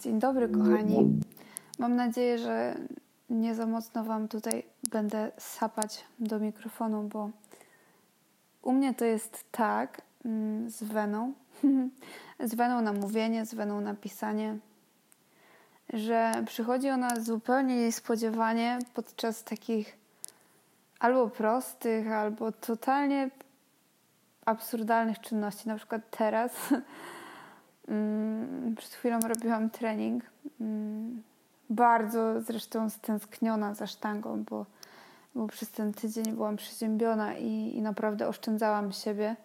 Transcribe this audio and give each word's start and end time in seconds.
Dzień 0.00 0.18
dobry, 0.18 0.48
kochani. 0.48 1.20
Mam 1.78 1.96
nadzieję, 1.96 2.38
że 2.38 2.74
nie 3.30 3.54
za 3.54 3.66
mocno 3.66 4.04
Wam 4.04 4.28
tutaj 4.28 4.62
będę 4.90 5.32
sapać 5.38 6.04
do 6.18 6.38
mikrofonu, 6.40 7.02
bo 7.02 7.30
u 8.62 8.72
mnie 8.72 8.94
to 8.94 9.04
jest 9.04 9.44
tak 9.50 10.02
mm, 10.24 10.70
z 10.70 10.82
weną, 10.82 11.32
z 12.50 12.54
weną 12.54 12.80
na 12.80 12.92
mówienie, 12.92 13.46
z 13.46 13.54
weną 13.54 13.80
na 13.80 13.94
pisanie, 13.94 14.58
że 15.92 16.32
przychodzi 16.46 16.90
ona 16.90 17.20
zupełnie 17.20 17.76
niespodziewanie 17.76 18.78
podczas 18.94 19.44
takich 19.44 19.98
albo 20.98 21.28
prostych, 21.30 22.12
albo 22.12 22.52
totalnie 22.52 23.30
absurdalnych 24.46 25.20
czynności. 25.20 25.68
Na 25.68 25.76
przykład 25.76 26.02
teraz 26.10 26.50
mm, 27.88 28.74
przed 28.78 28.92
chwilą 28.92 29.20
robiłam 29.20 29.70
trening. 29.70 30.24
Mm, 30.60 31.22
bardzo 31.70 32.40
zresztą 32.40 32.90
stęskniona 32.90 33.74
za 33.74 33.86
sztangą, 33.86 34.44
bo, 34.44 34.66
bo 35.34 35.46
przez 35.46 35.70
ten 35.70 35.92
tydzień 35.92 36.24
byłam 36.24 36.56
przeziębiona 36.56 37.34
i, 37.34 37.76
i 37.76 37.82
naprawdę 37.82 38.28
oszczędzałam 38.28 38.92
siebie 38.92 39.36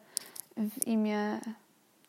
w 0.58 0.88
imię 0.88 1.40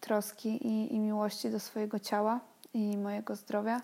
troski 0.01 0.67
i, 0.67 0.95
i 0.95 0.99
miłości 0.99 1.51
do 1.51 1.61
swojego 1.61 1.99
ciała 1.99 2.41
i 2.75 2.97
mojego 2.97 3.37
zdrowia. 3.37 3.81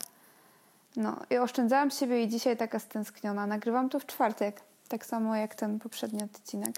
No 0.96 1.16
i 1.30 1.38
oszczędzałam 1.38 1.90
siebie 1.90 2.22
i 2.22 2.28
dzisiaj 2.28 2.56
taka 2.56 2.78
stęskniona. 2.78 3.46
Nagrywam 3.46 3.88
to 3.88 4.00
w 4.00 4.06
czwartek, 4.06 4.60
tak 4.88 5.06
samo 5.06 5.36
jak 5.36 5.54
ten 5.54 5.78
poprzedni 5.78 6.22
odcinek 6.22 6.74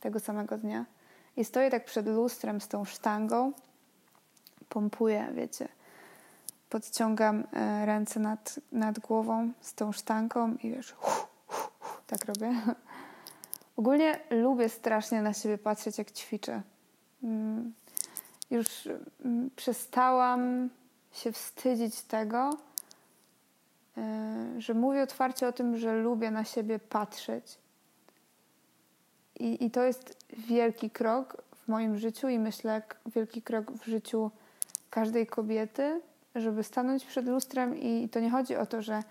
tego 0.00 0.20
samego 0.20 0.58
dnia. 0.58 0.84
I 1.36 1.44
stoję 1.44 1.70
tak 1.70 1.84
przed 1.84 2.06
lustrem 2.06 2.60
z 2.60 2.68
tą 2.68 2.84
sztangą, 2.84 3.52
pompuję, 4.68 5.28
wiecie. 5.34 5.68
Podciągam 6.70 7.44
e, 7.52 7.86
ręce 7.86 8.20
nad, 8.20 8.60
nad 8.72 8.98
głową 8.98 9.52
z 9.60 9.74
tą 9.74 9.92
sztangą 9.92 10.56
i 10.62 10.70
wiesz, 10.70 10.92
hu, 10.92 11.26
tak 12.06 12.24
robię. 12.24 12.54
Ogólnie 13.76 14.20
lubię 14.30 14.68
strasznie 14.68 15.22
na 15.22 15.32
siebie 15.32 15.58
patrzeć, 15.58 15.98
jak 15.98 16.10
ćwiczę. 16.10 16.62
Mm, 17.22 17.74
już 18.50 18.88
mm, 19.24 19.50
przestałam 19.56 20.70
się 21.12 21.32
wstydzić 21.32 22.02
tego, 22.02 22.50
e, 23.96 24.54
że 24.58 24.74
mówię 24.74 25.02
otwarcie 25.02 25.48
o 25.48 25.52
tym, 25.52 25.76
że 25.76 25.96
lubię 25.96 26.30
na 26.30 26.44
siebie 26.44 26.78
patrzeć. 26.78 27.58
I, 29.40 29.64
I 29.64 29.70
to 29.70 29.82
jest 29.82 30.16
wielki 30.48 30.90
krok 30.90 31.42
w 31.64 31.68
moim 31.68 31.98
życiu 31.98 32.28
i 32.28 32.38
myślę 32.38 32.82
wielki 33.06 33.42
krok 33.42 33.72
w 33.72 33.86
życiu 33.86 34.30
każdej 34.90 35.26
kobiety, 35.26 36.00
żeby 36.34 36.62
stanąć 36.62 37.04
przed 37.04 37.26
lustrem 37.26 37.76
i 37.76 38.08
to 38.08 38.20
nie 38.20 38.30
chodzi 38.30 38.56
o 38.56 38.66
to, 38.66 38.82
że, 38.82 39.02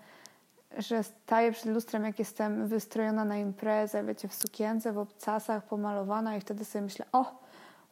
że 0.78 1.02
staję 1.02 1.52
przed 1.52 1.66
lustrem, 1.66 2.04
jak 2.04 2.18
jestem 2.18 2.66
wystrojona 2.66 3.24
na 3.24 3.36
imprezę, 3.36 4.04
wiecie, 4.04 4.28
w 4.28 4.34
sukience, 4.34 4.92
w 4.92 4.98
obcasach, 4.98 5.64
pomalowana 5.64 6.36
i 6.36 6.40
wtedy 6.40 6.64
sobie 6.64 6.82
myślę, 6.82 7.06
o, 7.12 7.40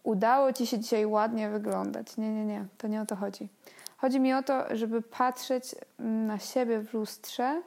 udało 0.03 0.53
ci 0.53 0.67
się 0.67 0.79
dzisiaj 0.79 1.07
ładnie 1.07 1.51
wyglądać. 1.51 2.17
Nie, 2.17 2.35
nie, 2.35 2.45
nie, 2.45 2.67
to 2.79 2.89
nie 2.89 3.03
o 3.03 3.07
to 3.07 3.17
chodzi. 3.17 3.49
Chodzi 3.97 4.21
mi 4.21 4.35
o 4.35 4.43
to, 4.43 4.77
żeby 4.77 5.03
patrzeć 5.03 5.75
na 5.99 6.39
siebie 6.39 6.81
w 6.81 6.95
lustrze 6.95 7.63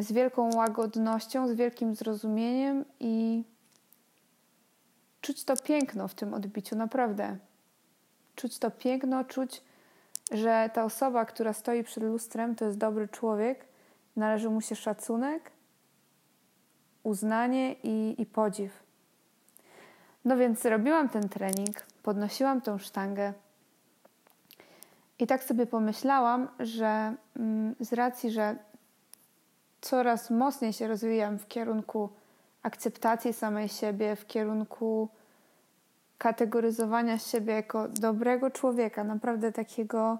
z 0.00 0.12
wielką 0.12 0.54
łagodnością, 0.54 1.48
z 1.48 1.52
wielkim 1.52 1.94
zrozumieniem 1.94 2.84
i 3.00 3.44
czuć 5.20 5.44
to 5.44 5.56
piękno 5.56 6.08
w 6.08 6.14
tym 6.14 6.34
odbiciu, 6.34 6.76
naprawdę. 6.76 7.36
Czuć 8.36 8.58
to 8.58 8.70
piękno, 8.70 9.24
czuć, 9.24 9.62
że 10.32 10.70
ta 10.74 10.84
osoba, 10.84 11.24
która 11.24 11.52
stoi 11.52 11.84
przed 11.84 12.02
lustrem, 12.02 12.54
to 12.54 12.64
jest 12.64 12.78
dobry 12.78 13.08
człowiek, 13.08 13.64
należy 14.16 14.50
mu 14.50 14.60
się 14.60 14.76
szacunek, 14.76 15.50
uznanie 17.02 17.72
i, 17.72 18.14
i 18.18 18.26
podziw. 18.26 18.82
No 20.24 20.36
więc 20.36 20.64
robiłam 20.64 21.08
ten 21.08 21.28
trening, 21.28 21.86
podnosiłam 22.02 22.60
tą 22.60 22.78
sztangę 22.78 23.32
i 25.18 25.26
tak 25.26 25.44
sobie 25.44 25.66
pomyślałam, 25.66 26.48
że 26.60 27.14
mm, 27.36 27.74
z 27.80 27.92
racji, 27.92 28.30
że 28.30 28.56
coraz 29.82 30.30
mocniej 30.30 30.72
się 30.72 30.88
rozwijam 30.88 31.38
w 31.38 31.48
kierunku 31.48 32.08
akceptacji 32.62 33.32
samej 33.32 33.68
siebie, 33.68 34.16
w 34.16 34.26
kierunku 34.26 35.08
kategoryzowania 36.18 37.18
siebie 37.18 37.54
jako 37.54 37.88
dobrego 37.88 38.50
człowieka, 38.50 39.04
naprawdę 39.04 39.52
takiego 39.52 40.18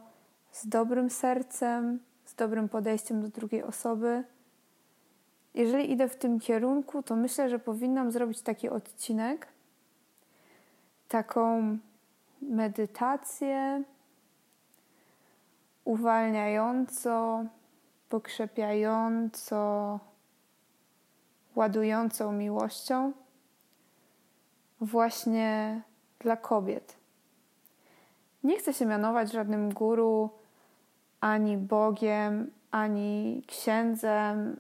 z 0.53 0.69
dobrym 0.69 1.11
sercem, 1.11 1.99
z 2.25 2.35
dobrym 2.35 2.69
podejściem 2.69 3.23
do 3.23 3.29
drugiej 3.29 3.63
osoby. 3.63 4.25
Jeżeli 5.55 5.91
idę 5.91 6.09
w 6.09 6.17
tym 6.17 6.41
kierunku, 6.41 7.03
to 7.03 7.17
myślę, 7.17 7.49
że 7.49 7.59
powinnam 7.59 8.13
zrobić 8.13 8.43
taki 8.43 8.69
odcinek, 8.69 9.49
taką 11.09 11.79
medytację 12.43 13.83
uwalniająco, 15.85 17.45
pokrzepiająco, 18.13 19.99
ładującą 21.57 22.33
miłością, 22.33 23.13
właśnie 24.81 25.83
dla 26.19 26.37
kobiet. 26.37 26.97
Nie 28.45 28.59
chcę 28.59 28.75
się 28.75 28.87
mianować 28.87 29.33
żadnym 29.33 29.73
guru, 29.73 30.31
ani 31.21 31.57
Bogiem, 31.57 32.51
ani 32.71 33.43
księdzem, 33.47 34.57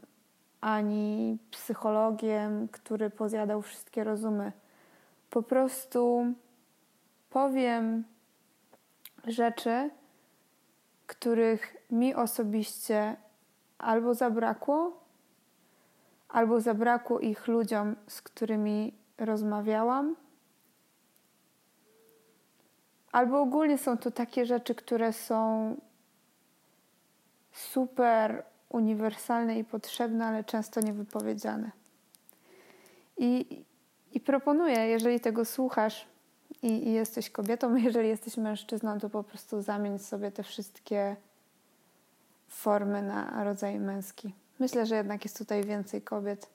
ani 0.61 1.39
psychologiem, 1.51 2.69
który 2.69 3.11
pozjadał 3.11 3.63
wszystkie 3.63 4.05
rozumy. 4.05 4.53
Po 5.31 5.43
prostu 5.43 6.27
powiem 7.31 8.05
rzeczy, 9.25 9.91
których 11.07 11.77
mi 11.91 12.15
osobiście 12.15 13.17
albo 13.82 14.15
zabrakło, 14.15 15.00
albo 16.28 16.60
zabrakło 16.60 17.20
ich 17.20 17.48
ludziom, 17.48 17.97
z 18.06 18.22
którymi 18.22 18.94
rozmawiałam, 19.19 20.16
albo 23.12 23.41
ogólnie 23.41 23.78
są 23.78 23.98
to 23.98 24.10
takie 24.10 24.47
rzeczy, 24.47 24.75
które 24.75 25.12
są 25.12 25.76
super 27.53 28.44
uniwersalne 28.69 29.59
i 29.59 29.65
potrzebne, 29.65 30.26
ale 30.26 30.44
często 30.44 30.81
niewypowiedziane. 30.81 31.71
I, 33.16 33.65
i 34.12 34.21
proponuję, 34.21 34.87
jeżeli 34.87 35.21
tego 35.21 35.44
słuchasz 35.44 36.06
i, 36.62 36.88
i 36.88 36.92
jesteś 36.92 37.31
kobietą, 37.31 37.76
jeżeli 37.87 38.09
jesteś 38.09 38.37
mężczyzną, 38.37 39.00
to 39.00 39.10
po 39.10 39.22
prostu 39.22 39.62
zamień 39.62 39.98
sobie 39.98 40.31
te 40.31 40.42
wszystkie 40.42 41.16
formy 42.53 43.03
na 43.03 43.45
rodzaj 43.45 43.79
męski. 43.79 44.35
Myślę, 44.59 44.87
że 44.87 44.97
jednak 44.97 45.25
jest 45.25 45.39
tutaj 45.39 45.65
więcej 45.65 46.03
kobiet. 46.03 46.51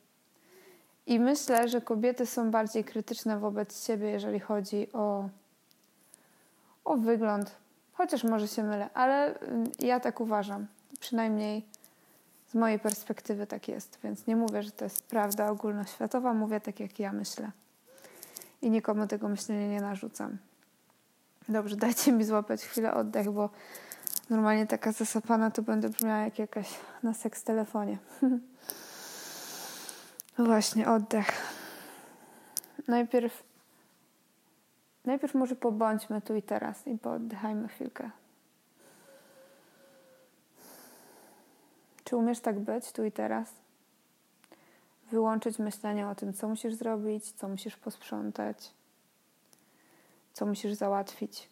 I 1.05 1.19
myślę, 1.19 1.67
że 1.67 1.81
kobiety 1.81 2.25
są 2.25 2.51
bardziej 2.51 2.83
krytyczne 2.83 3.39
wobec 3.39 3.85
siebie, 3.85 4.09
jeżeli 4.09 4.39
chodzi 4.39 4.87
o, 4.93 5.29
o 6.85 6.97
wygląd. 6.97 7.55
Chociaż 7.93 8.23
może 8.23 8.47
się 8.47 8.63
mylę, 8.63 8.89
ale 8.93 9.39
ja 9.79 9.99
tak 9.99 10.19
uważam. 10.19 10.67
Przynajmniej 10.99 11.65
z 12.51 12.53
mojej 12.53 12.79
perspektywy 12.79 13.47
tak 13.47 13.67
jest. 13.67 13.99
Więc 14.03 14.27
nie 14.27 14.35
mówię, 14.35 14.63
że 14.63 14.71
to 14.71 14.83
jest 14.83 15.03
prawda 15.03 15.49
ogólnoświatowa, 15.49 16.33
mówię 16.33 16.59
tak, 16.59 16.79
jak 16.79 16.99
ja 16.99 17.13
myślę. 17.13 17.51
I 18.61 18.69
nikomu 18.69 19.07
tego 19.07 19.29
myślenia 19.29 19.67
nie 19.67 19.81
narzucam. 19.81 20.37
Dobrze, 21.49 21.75
dajcie 21.75 22.11
mi 22.11 22.23
złapać 22.23 22.65
chwilę 22.65 22.93
oddech, 22.93 23.31
bo 23.31 23.49
normalnie 24.29 24.67
taka 24.67 24.91
zasapana 24.91 25.51
to 25.51 25.61
będę 25.61 25.89
brzmiała 25.89 26.19
jak 26.19 26.39
jakaś 26.39 26.69
na 27.03 27.13
seks 27.13 27.43
telefonie. 27.43 27.97
no 30.37 30.45
właśnie, 30.49 30.87
oddech. 30.87 31.31
Najpierw 32.87 33.43
najpierw 35.05 35.33
może 35.33 35.55
pobądźmy 35.55 36.21
tu 36.21 36.35
i 36.35 36.41
teraz 36.41 36.87
i 36.87 36.97
pooddychajmy 36.97 37.67
chwilkę. 37.67 38.09
Czy 42.03 42.17
umiesz 42.17 42.39
tak 42.39 42.59
być 42.59 42.91
tu 42.91 43.03
i 43.03 43.11
teraz? 43.11 43.49
Wyłączyć 45.11 45.59
myślenie 45.59 46.07
o 46.07 46.15
tym, 46.15 46.33
co 46.33 46.47
musisz 46.47 46.73
zrobić, 46.73 47.31
co 47.31 47.47
musisz 47.47 47.75
posprzątać, 47.75 48.73
co 50.33 50.45
musisz 50.45 50.73
załatwić. 50.73 51.49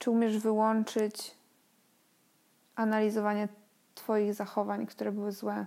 Czy 0.00 0.10
umiesz 0.10 0.38
wyłączyć 0.38 1.34
analizowanie 2.76 3.48
Twoich 3.94 4.34
zachowań, 4.34 4.86
które 4.86 5.12
były 5.12 5.32
złe? 5.32 5.66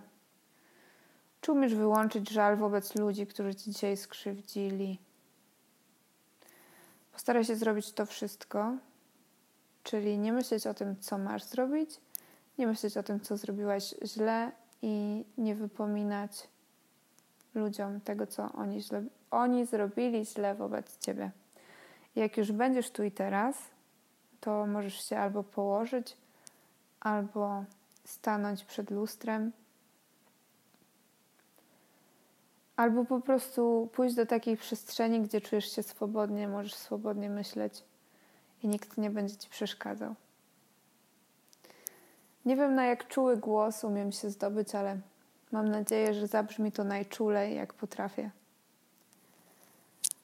Czy 1.42 1.52
umiesz 1.52 1.76
wyłączyć 1.76 2.30
żal 2.30 2.58
wobec 2.58 2.96
ludzi, 2.96 3.28
którzy 3.28 3.56
ci 3.56 3.72
dzisiaj 3.72 3.98
skrzywdzili? 3.98 5.00
Postaraj 7.12 7.46
się 7.46 7.56
zrobić 7.56 7.92
to 7.92 8.06
wszystko, 8.06 8.76
czyli 9.84 10.18
nie 10.18 10.34
myśleć 10.34 10.68
o 10.68 10.74
tym, 10.74 11.00
co 11.00 11.18
masz 11.18 11.44
zrobić, 11.44 12.02
nie 12.58 12.68
myśleć 12.68 12.98
o 12.98 13.04
tym, 13.04 13.20
co 13.20 13.38
zrobiłaś 13.38 13.96
źle 14.06 14.52
i 14.82 15.26
nie 15.38 15.56
wypominać 15.56 16.48
ludziom 17.56 18.02
tego, 18.02 18.28
co 18.28 18.52
oni, 18.52 18.82
źle, 18.82 19.04
oni 19.32 19.66
zrobili 19.66 20.26
źle 20.26 20.56
wobec 20.56 20.98
ciebie. 20.98 21.32
Jak 22.16 22.38
już 22.38 22.52
będziesz 22.52 22.92
tu 22.92 23.04
i 23.04 23.12
teraz, 23.12 23.73
to 24.44 24.68
możesz 24.68 25.10
się 25.10 25.18
albo 25.18 25.44
położyć, 25.44 26.18
albo 27.00 27.64
stanąć 28.06 28.66
przed 28.66 28.92
lustrem, 28.92 29.52
albo 32.76 33.06
po 33.06 33.20
prostu 33.22 33.90
pójść 33.94 34.16
do 34.16 34.26
takiej 34.26 34.58
przestrzeni, 34.58 35.22
gdzie 35.22 35.42
czujesz 35.42 35.76
się 35.76 35.84
swobodnie, 35.84 36.48
możesz 36.48 36.76
swobodnie 36.76 37.30
myśleć 37.30 37.84
i 38.64 38.68
nikt 38.68 38.98
nie 38.98 39.10
będzie 39.10 39.38
ci 39.38 39.50
przeszkadzał. 39.50 40.16
Nie 42.46 42.56
wiem, 42.56 42.76
na 42.76 42.86
jak 42.86 43.08
czuły 43.08 43.38
głos 43.38 43.84
umiem 43.84 44.12
się 44.12 44.30
zdobyć, 44.30 44.76
ale 44.76 44.98
mam 45.52 45.70
nadzieję, 45.70 46.14
że 46.14 46.28
zabrzmi 46.28 46.72
to 46.72 46.84
najczulej, 46.84 47.56
jak 47.56 47.74
potrafię. 47.74 48.32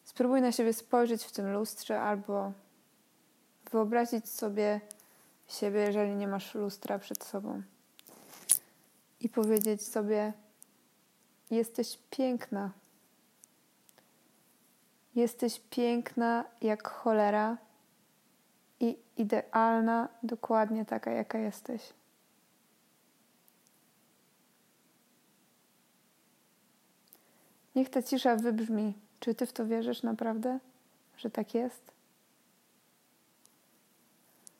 Spróbuj 0.03 0.41
na 0.41 0.51
siebie 0.51 0.73
spojrzeć 0.73 1.23
w 1.23 1.31
tym 1.31 1.53
lustrze 1.53 2.01
albo 2.01 2.51
wyobrazić 3.71 4.29
sobie 4.29 4.81
siebie, 5.47 5.79
jeżeli 5.79 6.15
nie 6.15 6.27
masz 6.27 6.55
lustra 6.55 6.99
przed 6.99 7.23
sobą. 7.23 7.61
I 9.21 9.29
powiedzieć 9.29 9.87
sobie: 9.87 10.33
Jesteś 11.51 11.99
piękna. 12.09 12.71
Jesteś 15.15 15.61
piękna 15.69 16.45
jak 16.61 16.87
cholera 16.87 17.57
i 18.79 18.97
idealna, 19.17 20.09
dokładnie 20.23 20.85
taka, 20.85 21.11
jaka 21.11 21.37
jesteś. 21.37 21.93
Niech 27.75 27.89
ta 27.89 28.03
cisza 28.03 28.35
wybrzmi. 28.35 28.93
Czy 29.19 29.35
ty 29.35 29.45
w 29.45 29.53
to 29.53 29.65
wierzysz 29.65 30.03
naprawdę, 30.03 30.59
że 31.17 31.29
tak 31.29 31.53
jest? 31.53 31.98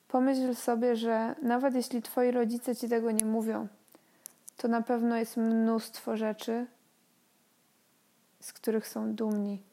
Pomyśl 0.10 0.56
sobie, 0.56 0.96
że 0.96 1.36
nawet 1.42 1.76
jeśli 1.76 2.02
twoi 2.02 2.32
rodzice 2.32 2.76
ci 2.76 2.90
tego 2.90 3.12
nie 3.12 3.26
mówią, 3.26 3.68
to 4.58 4.68
na 4.68 4.82
pewno 4.82 5.18
jest 5.18 5.38
mnóstwo 5.38 6.18
rzeczy, 6.18 6.68
z 8.40 8.54
których 8.54 8.88
są 8.88 9.14
dumni. 9.16 9.64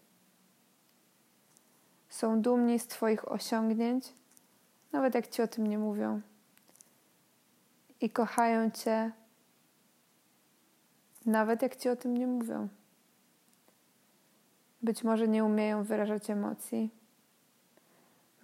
Są 2.09 2.41
dumni 2.43 2.79
z 2.79 2.87
Twoich 2.87 3.33
osiągnięć, 3.33 4.13
nawet 4.93 5.15
jak 5.15 5.29
Ci 5.29 5.43
o 5.43 5.49
tym 5.49 5.67
nie 5.67 5.79
mówią. 5.79 6.21
I 8.01 8.11
kochają 8.11 8.71
Cię, 8.71 9.13
nawet 11.27 11.63
jak 11.63 11.77
Ci 11.77 11.89
o 11.89 11.97
tym 11.97 12.17
nie 12.17 12.27
mówią. 12.27 12.69
Być 14.83 15.05
może 15.05 15.29
nie 15.29 15.45
umieją 15.45 15.85
wyrażać 15.85 16.31
emocji. 16.31 16.91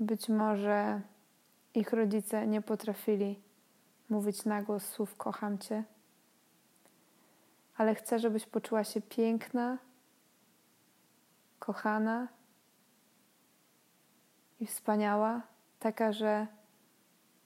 Być 0.01 0.29
może 0.29 1.01
ich 1.75 1.93
rodzice 1.93 2.47
nie 2.47 2.63
potrafili 2.63 3.41
mówić 4.09 4.45
na 4.45 4.63
głos 4.63 4.89
słów 4.89 5.17
kocham 5.17 5.59
cię. 5.59 5.85
Ale 7.77 7.95
chcę, 7.95 8.19
żebyś 8.19 8.47
poczuła 8.47 8.85
się 8.85 9.01
piękna, 9.01 9.79
kochana 11.59 12.29
i 14.61 14.67
wspaniała, 14.67 15.43
taka, 15.81 16.13
że, 16.13 16.47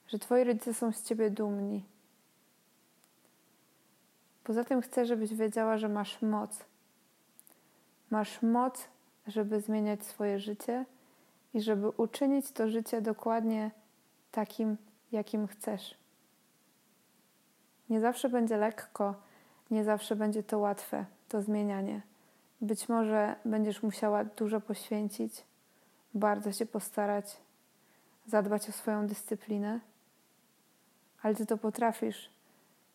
że 0.08 0.18
twoi 0.18 0.44
rodzice 0.44 0.74
są 0.74 0.92
z 0.92 1.02
ciebie 1.02 1.30
dumni. 1.30 1.84
Poza 4.44 4.64
tym 4.64 4.80
chcę, 4.82 5.06
żebyś 5.06 5.34
wiedziała, 5.34 5.78
że 5.78 5.88
masz 5.88 6.22
moc 6.22 6.64
Masz 8.10 8.42
moc, 8.42 8.88
żeby 9.26 9.60
zmieniać 9.60 10.04
swoje 10.04 10.38
życie 10.38 10.84
i 11.54 11.60
żeby 11.60 11.88
uczynić 11.88 12.50
to 12.50 12.68
życie 12.68 13.00
dokładnie 13.00 13.70
takim, 14.30 14.76
jakim 15.12 15.46
chcesz. 15.46 15.94
Nie 17.90 18.00
zawsze 18.00 18.28
będzie 18.28 18.56
lekko, 18.56 19.14
nie 19.70 19.84
zawsze 19.84 20.16
będzie 20.16 20.42
to 20.42 20.58
łatwe, 20.58 21.04
to 21.28 21.42
zmienianie. 21.42 22.02
Być 22.60 22.88
może 22.88 23.36
będziesz 23.44 23.82
musiała 23.82 24.24
dużo 24.24 24.60
poświęcić, 24.60 25.44
bardzo 26.14 26.52
się 26.52 26.66
postarać, 26.66 27.36
zadbać 28.26 28.68
o 28.68 28.72
swoją 28.72 29.06
dyscyplinę, 29.06 29.80
ale 31.22 31.34
ty 31.34 31.46
to 31.46 31.58
potrafisz. 31.58 32.30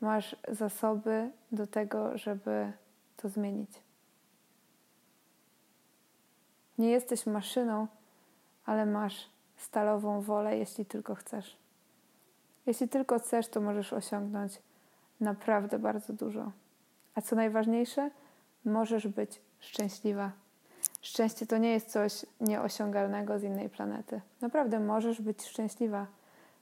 Masz 0.02 0.36
zasoby 0.48 1.32
do 1.52 1.68
tego, 1.68 2.18
żeby 2.18 2.72
to 3.18 3.30
zmienić. 3.30 3.70
Nie 6.78 6.90
jesteś 6.90 7.26
maszyną, 7.26 7.88
ale 8.66 8.86
masz 8.86 9.30
stalową 9.62 10.22
wolę, 10.22 10.58
jeśli 10.58 10.86
tylko 10.86 11.16
chcesz. 11.16 11.58
Jeśli 12.66 12.90
tylko 12.90 13.20
chcesz, 13.20 13.48
to 13.48 13.62
możesz 13.62 13.94
osiągnąć 13.94 14.62
naprawdę 15.20 15.80
bardzo 15.80 16.14
dużo. 16.14 16.52
A 17.16 17.22
co 17.22 17.36
najważniejsze, 17.36 18.12
możesz 18.66 19.08
być 19.08 19.42
szczęśliwa. 19.60 20.32
Szczęście 21.02 21.48
to 21.48 21.58
nie 21.58 21.72
jest 21.72 21.92
coś 21.92 22.26
nieosiągalnego 22.42 23.40
z 23.40 23.44
innej 23.44 23.70
planety. 23.70 24.22
Naprawdę 24.42 24.80
możesz 24.80 25.22
być 25.22 25.46
szczęśliwa, 25.46 26.08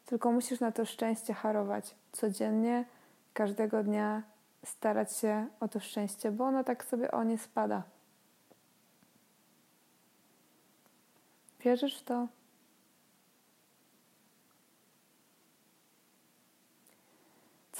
tylko 0.06 0.32
musisz 0.32 0.60
na 0.60 0.72
to 0.72 0.86
szczęście 0.86 1.34
harować 1.34 1.96
codziennie, 2.12 2.86
każdego 3.34 3.84
dnia 3.84 4.24
starać 4.66 5.18
się 5.18 5.48
o 5.60 5.68
to 5.68 5.80
szczęście, 5.80 6.32
bo 6.32 6.46
ono 6.46 6.64
tak 6.64 6.84
sobie 6.84 7.12
o 7.12 7.24
nie 7.24 7.38
spada. 7.38 7.84
Wierzysz 11.60 12.00
w 12.00 12.04
to? 12.04 12.28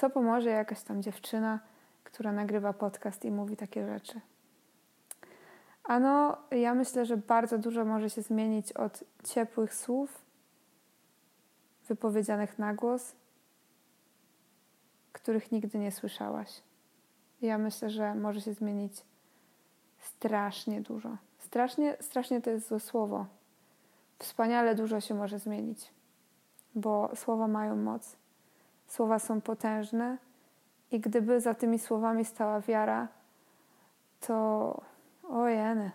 Co 0.00 0.10
pomoże 0.10 0.50
jakaś 0.50 0.82
tam 0.82 1.02
dziewczyna, 1.02 1.58
która 2.04 2.32
nagrywa 2.32 2.72
podcast 2.72 3.24
i 3.24 3.30
mówi 3.30 3.56
takie 3.56 3.86
rzeczy? 3.86 4.20
Ano, 5.84 6.36
ja 6.50 6.74
myślę, 6.74 7.06
że 7.06 7.16
bardzo 7.16 7.58
dużo 7.58 7.84
może 7.84 8.10
się 8.10 8.22
zmienić 8.22 8.72
od 8.72 9.04
ciepłych 9.24 9.74
słów 9.74 10.22
wypowiedzianych 11.88 12.58
na 12.58 12.74
głos, 12.74 13.12
których 15.12 15.52
nigdy 15.52 15.78
nie 15.78 15.92
słyszałaś. 15.92 16.62
Ja 17.42 17.58
myślę, 17.58 17.90
że 17.90 18.14
może 18.14 18.40
się 18.40 18.54
zmienić 18.54 19.04
strasznie 19.98 20.80
dużo. 20.80 21.16
Strasznie, 21.38 21.96
strasznie 22.00 22.40
to 22.40 22.50
jest 22.50 22.68
złe 22.68 22.80
słowo 22.80 23.26
wspaniale 24.18 24.74
dużo 24.74 25.00
się 25.00 25.14
może 25.14 25.38
zmienić, 25.38 25.90
bo 26.74 27.10
słowa 27.14 27.48
mają 27.48 27.76
moc. 27.76 28.19
Słowa 28.90 29.18
są 29.18 29.40
potężne 29.40 30.18
i 30.90 31.00
gdyby 31.00 31.40
za 31.40 31.54
tymi 31.54 31.78
słowami 31.78 32.24
stała 32.24 32.60
wiara, 32.60 33.08
to 34.20 34.80
ojeny. 35.28 35.90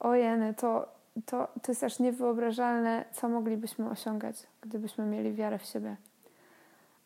Ojeny, 0.00 0.54
to, 0.54 0.88
to, 1.26 1.48
to 1.62 1.72
jest 1.72 1.84
aż 1.84 1.98
niewyobrażalne, 1.98 3.04
co 3.12 3.28
moglibyśmy 3.28 3.90
osiągać, 3.90 4.46
gdybyśmy 4.60 5.06
mieli 5.06 5.32
wiarę 5.32 5.58
w 5.58 5.64
siebie. 5.64 5.96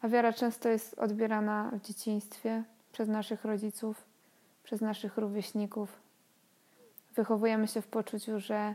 A 0.00 0.08
wiara 0.08 0.32
często 0.32 0.68
jest 0.68 0.98
odbierana 0.98 1.70
w 1.72 1.80
dzieciństwie 1.80 2.64
przez 2.92 3.08
naszych 3.08 3.44
rodziców, 3.44 4.04
przez 4.64 4.80
naszych 4.80 5.16
rówieśników, 5.16 6.00
wychowujemy 7.14 7.68
się 7.68 7.80
w 7.82 7.86
poczuciu, 7.86 8.40
że 8.40 8.74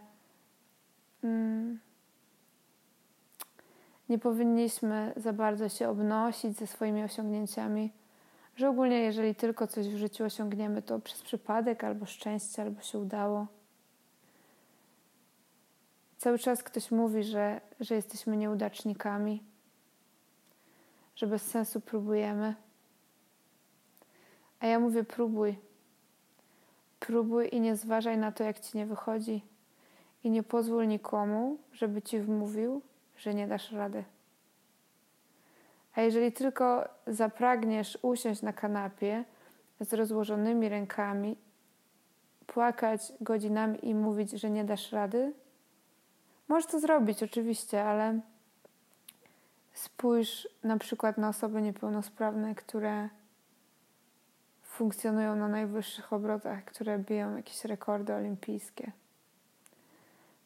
mm, 1.23 1.50
nie 4.11 4.19
powinniśmy 4.19 5.13
za 5.15 5.33
bardzo 5.33 5.69
się 5.69 5.89
obnosić 5.89 6.57
ze 6.57 6.67
swoimi 6.67 7.03
osiągnięciami, 7.03 7.91
że 8.55 8.69
ogólnie 8.69 8.99
jeżeli 8.99 9.35
tylko 9.35 9.67
coś 9.67 9.87
w 9.87 9.97
życiu 9.97 10.23
osiągniemy, 10.23 10.81
to 10.81 10.99
przez 10.99 11.21
przypadek 11.21 11.83
albo 11.83 12.05
szczęście, 12.05 12.61
albo 12.61 12.81
się 12.81 12.99
udało. 12.99 13.47
Cały 16.17 16.39
czas 16.39 16.63
ktoś 16.63 16.91
mówi, 16.91 17.23
że, 17.23 17.61
że 17.79 17.95
jesteśmy 17.95 18.37
nieudacznikami, 18.37 19.43
że 21.15 21.27
bez 21.27 21.41
sensu 21.41 21.81
próbujemy. 21.81 22.55
A 24.59 24.67
ja 24.67 24.79
mówię: 24.79 25.03
próbuj 25.03 25.55
Próbuj 26.99 27.49
i 27.51 27.61
nie 27.61 27.75
zważaj 27.75 28.17
na 28.17 28.31
to, 28.31 28.43
jak 28.43 28.59
ci 28.59 28.77
nie 28.77 28.85
wychodzi. 28.85 29.45
I 30.23 30.29
nie 30.29 30.43
pozwól 30.43 30.87
nikomu, 30.87 31.57
żeby 31.73 32.01
ci 32.01 32.19
wmówił, 32.19 32.81
że 33.21 33.33
nie 33.33 33.47
dasz 33.47 33.71
rady. 33.71 34.03
A 35.95 36.01
jeżeli 36.01 36.31
tylko 36.31 36.89
zapragniesz 37.07 37.97
usiąść 38.01 38.41
na 38.41 38.53
kanapie 38.53 39.23
z 39.79 39.93
rozłożonymi 39.93 40.69
rękami, 40.69 41.37
płakać 42.47 43.13
godzinami 43.21 43.89
i 43.89 43.95
mówić, 43.95 44.31
że 44.31 44.49
nie 44.49 44.63
dasz 44.63 44.91
rady, 44.91 45.33
możesz 46.47 46.71
to 46.71 46.79
zrobić 46.79 47.23
oczywiście, 47.23 47.83
ale 47.83 48.19
spójrz 49.73 50.47
na 50.63 50.77
przykład 50.77 51.17
na 51.17 51.29
osoby 51.29 51.61
niepełnosprawne, 51.61 52.55
które 52.55 53.09
funkcjonują 54.63 55.35
na 55.35 55.47
najwyższych 55.47 56.13
obrotach, 56.13 56.65
które 56.65 56.99
biją 56.99 57.37
jakieś 57.37 57.65
rekordy 57.65 58.13
olimpijskie. 58.13 58.91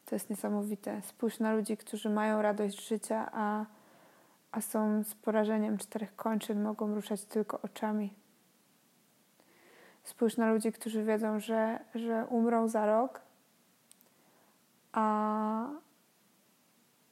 To 0.06 0.16
jest 0.16 0.30
niesamowite. 0.30 1.02
Spójrz 1.02 1.40
na 1.40 1.54
ludzi, 1.54 1.78
którzy 1.78 2.10
mają 2.10 2.42
radość 2.42 2.88
życia, 2.88 3.30
a, 3.34 3.66
a 4.52 4.62
są 4.62 5.04
z 5.04 5.16
porażeniem 5.16 5.78
czterech 5.78 6.16
kończyn, 6.16 6.64
mogą 6.64 6.96
ruszać 6.96 7.24
tylko 7.26 7.62
oczami. 7.62 8.14
Spójrz 10.04 10.38
na 10.38 10.52
ludzi, 10.54 10.72
którzy 10.72 11.04
wiedzą, 11.04 11.40
że, 11.40 11.80
że 11.96 12.26
umrą 12.30 12.68
za 12.68 12.86
rok, 12.86 13.22
a 14.92 15.68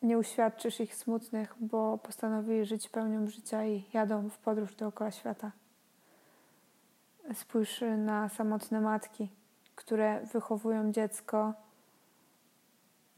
nie 0.01 0.17
uświadczysz 0.17 0.79
ich 0.79 0.95
smutnych, 0.95 1.55
bo 1.59 1.97
postanowili 1.97 2.65
żyć 2.65 2.89
pełnią 2.89 3.27
życia 3.27 3.65
i 3.65 3.83
jadą 3.93 4.29
w 4.29 4.38
podróż 4.38 4.75
dookoła 4.75 5.12
świata. 5.12 5.51
Spójrz 7.33 7.83
na 7.97 8.29
samotne 8.29 8.81
matki, 8.81 9.29
które 9.75 10.25
wychowują 10.33 10.91
dziecko, 10.91 11.53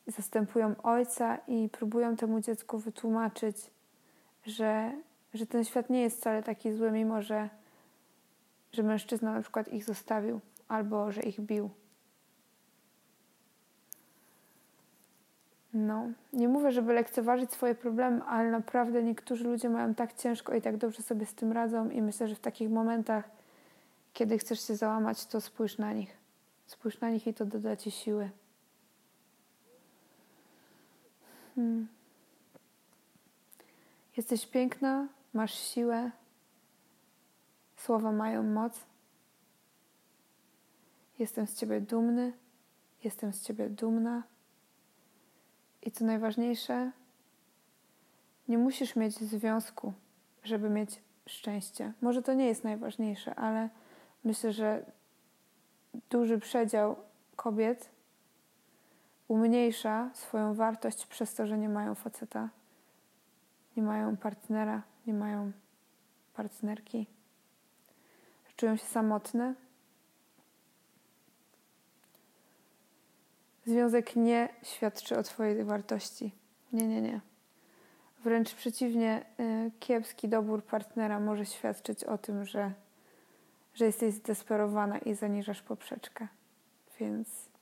zastępują 0.08 0.76
ojca 0.84 1.38
i 1.48 1.70
próbują 1.70 2.16
temu 2.16 2.40
dziecku 2.40 2.78
wytłumaczyć, 2.78 3.58
że, 4.46 4.92
że 5.34 5.46
ten 5.46 5.64
świat 5.64 5.90
nie 5.90 6.02
jest 6.02 6.18
wcale 6.18 6.44
taki 6.44 6.74
zły, 6.74 6.92
mimo 6.92 7.22
że, 7.22 7.50
że 8.72 8.84
mężczyzna 8.84 9.34
na 9.34 9.42
przykład 9.42 9.68
ich 9.68 9.84
zostawił 9.84 10.40
albo 10.68 11.12
że 11.12 11.22
ich 11.22 11.42
bił. 11.42 11.70
No, 15.74 16.08
nie 16.34 16.48
mówię, 16.48 16.72
żeby 16.72 16.94
lekceważyć 16.94 17.52
swoje 17.52 17.76
problemy, 17.76 18.24
ale 18.24 18.52
naprawdę 18.52 19.04
niektórzy 19.04 19.44
ludzie 19.44 19.70
mają 19.70 19.96
tak 19.96 20.14
ciężko 20.14 20.56
i 20.56 20.62
tak 20.62 20.78
dobrze 20.78 21.04
sobie 21.04 21.26
z 21.26 21.34
tym 21.34 21.52
radzą 21.52 21.90
i 21.90 22.02
myślę, 22.02 22.28
że 22.28 22.36
w 22.36 22.40
takich 22.40 22.70
momentach, 22.70 23.30
kiedy 24.14 24.38
chcesz 24.38 24.68
się 24.68 24.76
załamać, 24.76 25.26
to 25.26 25.42
spójrz 25.42 25.78
na 25.78 25.94
nich. 25.94 26.18
Spójrz 26.68 27.02
na 27.02 27.10
nich 27.10 27.28
i 27.28 27.34
to 27.34 27.46
doda 27.46 27.76
ci 27.76 27.92
siły. 27.92 28.30
Hmm. 31.56 31.88
Jesteś 34.18 34.48
piękna, 34.48 35.08
masz 35.34 35.54
siłę, 35.54 36.12
słowa 37.78 38.12
mają 38.12 38.44
moc. 38.44 38.80
Jestem 41.20 41.48
z 41.48 41.56
ciebie 41.56 41.82
dumny, 41.82 42.34
jestem 43.04 43.34
z 43.34 43.42
ciebie 43.42 43.70
dumna. 43.70 44.24
I 45.82 45.92
co 45.92 46.06
najważniejsze, 46.06 46.92
nie 48.48 48.58
musisz 48.58 48.96
mieć 48.96 49.16
związku, 49.16 49.94
żeby 50.44 50.70
mieć 50.70 51.02
szczęście. 51.28 51.94
Może 52.02 52.22
to 52.22 52.34
nie 52.34 52.46
jest 52.46 52.64
najważniejsze, 52.64 53.36
ale 53.36 53.70
myślę, 54.24 54.54
że 54.54 54.86
duży 56.10 56.40
przedział 56.40 56.96
kobiet 57.36 57.95
umniejsza 59.28 60.10
swoją 60.14 60.54
wartość 60.54 61.06
przez 61.06 61.34
to, 61.34 61.48
że 61.48 61.58
nie 61.58 61.70
mają 61.70 61.96
faceta, 61.96 62.50
nie 63.78 63.84
mają 63.84 64.18
partnera, 64.18 64.82
nie 65.08 65.14
mają 65.14 65.52
partnerki, 66.34 67.08
czują 68.56 68.76
się 68.76 68.86
samotne. 68.86 69.54
Związek 73.66 74.16
nie 74.16 74.50
świadczy 74.64 75.18
o 75.18 75.24
Twojej 75.24 75.64
wartości. 75.64 76.32
Nie, 76.74 76.88
nie, 76.88 77.02
nie. 77.02 77.22
Wręcz 78.24 78.54
przeciwnie, 78.56 79.26
y, 79.40 79.72
kiepski 79.80 80.30
dobór 80.30 80.64
partnera 80.64 81.20
może 81.20 81.46
świadczyć 81.46 82.04
o 82.04 82.18
tym, 82.18 82.46
że, 82.46 82.72
że 83.74 83.86
jesteś 83.86 84.14
zdesperowana 84.14 84.98
i 84.98 85.16
zaniżasz 85.16 85.62
poprzeczkę. 85.62 86.28
Więc 87.00 87.55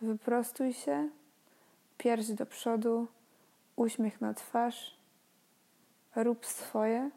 wyprostuj 0.00 0.72
się, 0.72 1.08
pierś 1.98 2.28
do 2.28 2.46
przodu, 2.46 3.06
uśmiech 3.76 4.20
na 4.20 4.34
twarz, 4.34 4.98
rób 6.16 6.46
swoje. 6.46 7.10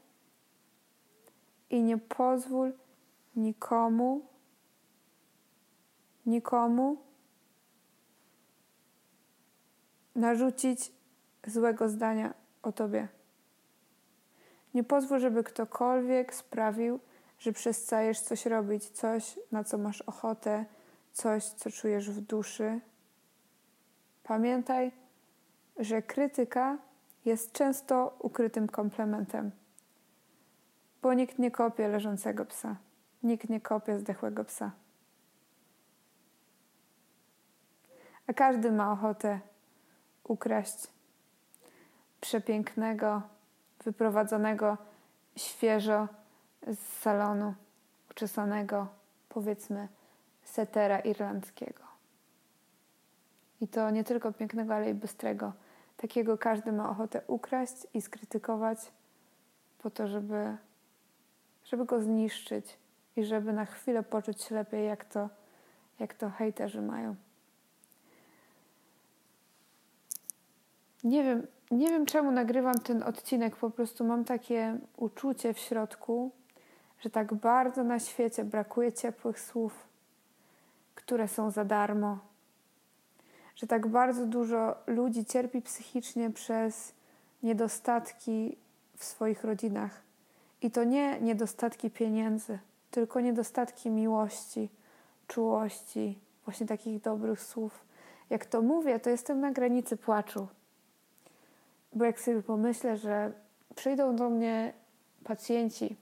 I 1.69 1.83
nie 1.83 1.97
pozwól 1.97 2.73
nikomu, 3.35 4.21
nikomu 6.25 6.97
narzucić 10.15 10.91
złego 11.47 11.89
zdania 11.89 12.33
o 12.63 12.71
tobie. 12.71 13.07
Nie 14.73 14.83
pozwól, 14.83 15.19
żeby 15.19 15.43
ktokolwiek 15.43 16.35
sprawił, 16.35 16.99
że 17.39 17.51
przestajesz 17.53 18.19
coś 18.19 18.45
robić, 18.45 18.89
coś, 18.89 19.39
na 19.51 19.63
co 19.63 19.77
masz 19.77 20.01
ochotę, 20.01 20.65
coś, 21.11 21.43
co 21.43 21.71
czujesz 21.71 22.09
w 22.09 22.21
duszy. 22.21 22.79
Pamiętaj, 24.23 24.91
że 25.77 26.01
krytyka 26.01 26.77
jest 27.25 27.51
często 27.51 28.15
ukrytym 28.19 28.67
komplementem, 28.67 29.51
bo 31.01 31.13
nikt 31.13 31.39
nie 31.39 31.51
kopie 31.51 31.87
leżącego 31.87 32.45
psa, 32.45 32.75
nikt 33.23 33.49
nie 33.49 33.61
kopie 33.61 33.99
zdechłego 33.99 34.43
psa. 34.43 34.71
A 38.27 38.33
każdy 38.33 38.71
ma 38.71 38.91
ochotę 38.91 39.39
ukraść 40.23 40.87
przepięknego, 42.21 43.21
wyprowadzonego 43.83 44.77
świeżo 45.35 46.07
z 46.67 46.79
salonu, 46.79 47.53
uczesanego, 48.11 48.87
powiedzmy, 49.29 49.87
setera 50.51 50.99
irlandzkiego. 50.99 51.83
I 53.61 53.67
to 53.67 53.89
nie 53.89 54.03
tylko 54.03 54.33
pięknego, 54.33 54.75
ale 54.75 54.89
i 54.89 54.93
bystrego. 54.93 55.53
Takiego 55.97 56.37
każdy 56.37 56.71
ma 56.71 56.89
ochotę 56.89 57.21
ukraść 57.27 57.75
i 57.93 58.01
skrytykować 58.01 58.91
po 59.79 59.89
to, 59.89 60.07
żeby, 60.07 60.57
żeby 61.65 61.85
go 61.85 62.01
zniszczyć 62.01 62.77
i 63.15 63.23
żeby 63.23 63.53
na 63.53 63.65
chwilę 63.65 64.03
poczuć 64.03 64.41
się 64.41 64.55
lepiej, 64.55 64.87
jak 64.87 65.05
to, 65.05 65.29
jak 65.99 66.13
to 66.13 66.29
hejterzy 66.29 66.81
mają. 66.81 67.15
Nie 71.03 71.23
wiem, 71.23 71.47
nie 71.71 71.89
wiem 71.89 72.05
czemu 72.05 72.31
nagrywam 72.31 72.79
ten 72.79 73.03
odcinek, 73.03 73.55
po 73.55 73.69
prostu 73.69 74.03
mam 74.03 74.25
takie 74.25 74.77
uczucie 74.97 75.53
w 75.53 75.59
środku, 75.59 76.31
że 76.99 77.09
tak 77.09 77.33
bardzo 77.33 77.83
na 77.83 77.99
świecie 77.99 78.43
brakuje 78.43 78.93
ciepłych 78.93 79.39
słów, 79.39 79.90
które 81.01 81.27
są 81.27 81.51
za 81.51 81.65
darmo. 81.65 82.17
Że 83.55 83.67
tak 83.67 83.87
bardzo 83.87 84.25
dużo 84.25 84.75
ludzi 84.87 85.25
cierpi 85.25 85.61
psychicznie 85.61 86.29
przez 86.29 86.93
niedostatki 87.43 88.57
w 88.97 89.03
swoich 89.03 89.43
rodzinach. 89.43 90.01
I 90.61 90.71
to 90.71 90.83
nie 90.83 91.21
niedostatki 91.21 91.91
pieniędzy, 91.91 92.59
tylko 92.91 93.21
niedostatki 93.21 93.89
miłości, 93.89 94.69
czułości, 95.27 96.19
właśnie 96.45 96.67
takich 96.67 97.01
dobrych 97.01 97.41
słów. 97.41 97.85
Jak 98.29 98.45
to 98.45 98.61
mówię, 98.61 98.99
to 98.99 99.09
jestem 99.09 99.39
na 99.39 99.51
granicy 99.51 99.97
płaczu. 99.97 100.47
Bo 101.93 102.05
jak 102.05 102.19
sobie 102.19 102.41
pomyślę, 102.41 102.97
że 102.97 103.31
przyjdą 103.75 104.15
do 104.15 104.29
mnie 104.29 104.73
pacjenci, 105.23 105.95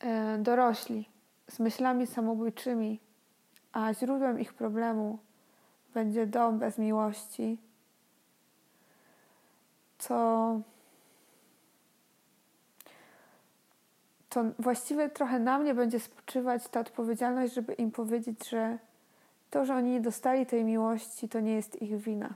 e, 0.00 0.38
dorośli, 0.38 1.08
z 1.50 1.58
myślami 1.58 2.06
samobójczymi, 2.06 3.00
a 3.72 3.94
źródłem 3.94 4.40
ich 4.40 4.54
problemu 4.54 5.18
będzie 5.94 6.26
dom 6.26 6.58
bez 6.58 6.78
miłości, 6.78 7.58
to, 10.08 10.60
to 14.28 14.44
właściwie 14.58 15.08
trochę 15.08 15.38
na 15.38 15.58
mnie 15.58 15.74
będzie 15.74 16.00
spoczywać 16.00 16.68
ta 16.68 16.80
odpowiedzialność, 16.80 17.54
żeby 17.54 17.74
im 17.74 17.90
powiedzieć, 17.90 18.48
że 18.48 18.78
to, 19.50 19.64
że 19.64 19.74
oni 19.74 19.90
nie 19.90 20.00
dostali 20.00 20.46
tej 20.46 20.64
miłości, 20.64 21.28
to 21.28 21.40
nie 21.40 21.54
jest 21.54 21.82
ich 21.82 21.96
wina. 21.96 22.34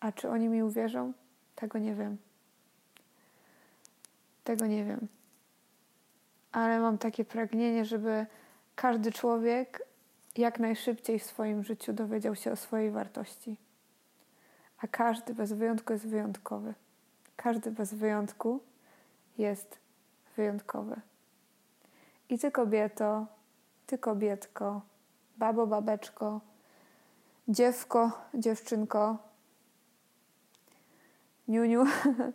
A 0.00 0.12
czy 0.12 0.30
oni 0.30 0.48
mi 0.48 0.62
uwierzą? 0.62 1.12
Tego 1.56 1.78
nie 1.78 1.94
wiem. 1.94 2.16
Tego 4.44 4.66
nie 4.66 4.84
wiem. 4.84 5.08
Ale 6.52 6.80
mam 6.80 6.98
takie 6.98 7.24
pragnienie, 7.24 7.84
żeby 7.84 8.26
każdy 8.80 9.12
człowiek 9.12 9.86
jak 10.36 10.58
najszybciej 10.58 11.18
w 11.18 11.24
swoim 11.24 11.64
życiu 11.64 11.92
dowiedział 11.92 12.34
się 12.34 12.52
o 12.52 12.56
swojej 12.56 12.90
wartości. 12.90 13.56
A 14.78 14.86
każdy 14.86 15.34
bez 15.34 15.52
wyjątku 15.52 15.92
jest 15.92 16.06
wyjątkowy. 16.06 16.74
każdy 17.36 17.70
bez 17.70 17.94
wyjątku 17.94 18.60
jest 19.38 19.78
wyjątkowy. 20.36 21.00
I 22.28 22.38
ty 22.38 22.50
kobieto, 22.50 23.26
ty 23.86 23.98
kobietko, 23.98 24.80
babo, 25.36 25.66
babeczko, 25.66 26.40
dziewko, 27.48 28.10
dziewczynko, 28.34 29.18
niuniu. 31.48 31.84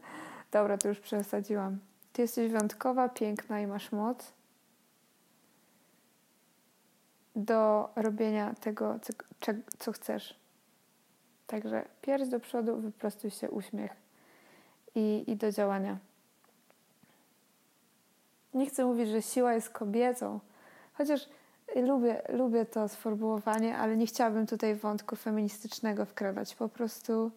Dobra, 0.51 0.77
to 0.77 0.87
już 0.87 0.99
przesadziłam. 0.99 1.79
Ty 2.13 2.21
jesteś 2.21 2.51
wyjątkowa, 2.51 3.09
piękna 3.09 3.59
i 3.59 3.67
masz 3.67 3.91
moc 3.91 4.33
do 7.35 7.89
robienia 7.95 8.53
tego, 8.53 8.99
co, 9.01 9.53
co 9.79 9.91
chcesz. 9.91 10.39
Także 11.47 11.85
pierś 12.01 12.27
do 12.27 12.39
przodu, 12.39 12.77
wyprostuj 12.77 13.31
się, 13.31 13.49
uśmiech 13.49 13.91
i, 14.95 15.23
i 15.27 15.35
do 15.35 15.51
działania. 15.51 15.97
Nie 18.53 18.65
chcę 18.65 18.85
mówić, 18.85 19.09
że 19.09 19.21
siła 19.21 19.53
jest 19.53 19.69
kobiecą, 19.69 20.39
chociaż 20.93 21.29
lubię, 21.75 22.21
lubię 22.29 22.65
to 22.65 22.87
sformułowanie, 22.87 23.77
ale 23.77 23.97
nie 23.97 24.05
chciałabym 24.05 24.47
tutaj 24.47 24.75
wątku 24.75 25.15
feministycznego 25.15 26.05
wkrawać. 26.05 26.55
Po 26.55 26.69
prostu, 26.69 27.31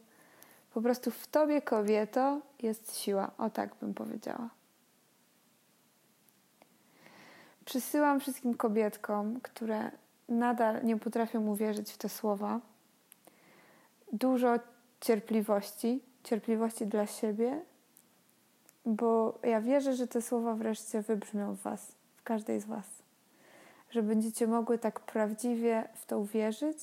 po 0.74 0.82
prostu 0.82 1.10
w 1.10 1.26
tobie, 1.26 1.62
kobieto, 1.62 2.40
jest 2.62 2.96
siła. 2.96 3.30
O 3.38 3.50
tak 3.50 3.74
bym 3.80 3.94
powiedziała. 3.94 4.57
Przysyłam 7.68 8.20
wszystkim 8.20 8.54
kobietkom, 8.54 9.40
które 9.40 9.90
nadal 10.28 10.84
nie 10.84 10.96
potrafią 10.96 11.46
uwierzyć 11.46 11.92
w 11.92 11.98
te 11.98 12.08
słowa, 12.08 12.60
dużo 14.12 14.54
cierpliwości, 15.00 16.00
cierpliwości 16.25 16.87
dla 16.87 17.06
siebie, 17.06 17.60
bo 18.87 19.38
ja 19.42 19.60
wierzę, 19.60 19.94
że 19.94 20.06
te 20.06 20.22
słowa 20.22 20.54
wreszcie 20.54 21.02
wybrzmią 21.02 21.54
w 21.54 21.62
Was, 21.62 21.92
w 22.16 22.22
każdej 22.22 22.60
z 22.60 22.64
Was. 22.64 22.87
Że 23.90 24.02
będziecie 24.02 24.46
mogły 24.46 24.78
tak 24.78 25.00
prawdziwie 25.00 25.88
w 25.94 26.06
to 26.06 26.18
uwierzyć 26.18 26.78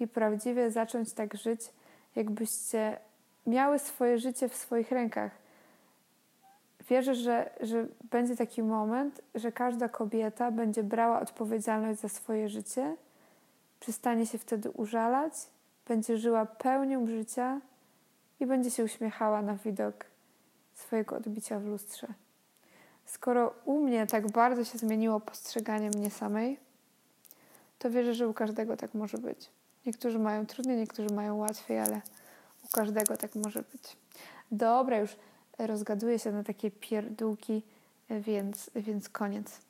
i 0.00 0.06
prawdziwie 0.06 0.70
zacząć 0.70 1.12
tak 1.12 1.34
żyć, 1.34 1.60
jakbyście 2.16 2.98
miały 3.46 3.78
swoje 3.78 4.18
życie 4.18 4.48
w 4.48 4.56
swoich 4.56 4.90
rękach. 4.90 5.32
Wierzę, 6.90 7.14
że, 7.14 7.50
że 7.60 7.86
będzie 8.10 8.36
taki 8.36 8.62
moment, 8.62 9.20
że 9.34 9.52
każda 9.52 9.88
kobieta 9.88 10.50
będzie 10.50 10.82
brała 10.82 11.20
odpowiedzialność 11.20 12.00
za 12.00 12.08
swoje 12.08 12.48
życie, 12.48 12.96
przestanie 13.80 14.26
się 14.26 14.38
wtedy 14.38 14.70
użalać, 14.70 15.32
będzie 15.88 16.18
żyła 16.18 16.46
pełnią 16.46 17.06
życia 17.06 17.60
i 18.40 18.46
będzie 18.46 18.70
się 18.70 18.84
uśmiechała 18.84 19.42
na 19.42 19.54
widok 19.54 20.04
swojego 20.74 21.16
odbicia 21.16 21.60
w 21.60 21.64
lustrze. 21.64 22.06
Skoro 23.04 23.54
u 23.64 23.80
mnie 23.80 24.06
tak 24.06 24.30
bardzo 24.30 24.64
się 24.64 24.78
zmieniło 24.78 25.20
postrzeganie 25.20 25.90
mnie 25.90 26.10
samej, 26.10 26.58
to 27.78 27.90
wierzę, 27.90 28.14
że 28.14 28.28
u 28.28 28.34
każdego 28.34 28.76
tak 28.76 28.94
może 28.94 29.18
być. 29.18 29.50
Niektórzy 29.86 30.18
mają 30.18 30.46
trudniej, 30.46 30.76
niektórzy 30.76 31.14
mają 31.14 31.36
łatwiej, 31.36 31.78
ale 31.78 32.00
u 32.64 32.68
każdego 32.72 33.16
tak 33.16 33.34
może 33.34 33.62
być. 33.62 33.96
Dobra, 34.50 34.98
już 34.98 35.16
rozgaduję 35.58 36.18
się 36.18 36.32
na 36.32 36.44
takie 36.44 36.70
pierdółki, 36.70 37.62
więc, 38.10 38.70
więc 38.76 39.08
koniec. 39.08 39.60